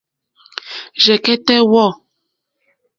Rzɛ̀kɛ́tɛ́ 1.01 1.59
wɔ̂. 1.71 1.89